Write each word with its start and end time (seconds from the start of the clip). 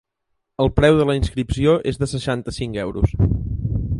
El 0.63 0.71
preu 0.79 0.97
de 1.01 1.05
la 1.09 1.15
inscripció 1.19 1.77
és 1.93 2.01
de 2.03 2.09
seixanta-cinc 2.13 2.83
euros. 2.87 3.17